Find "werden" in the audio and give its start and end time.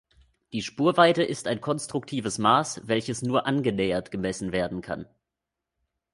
4.51-4.81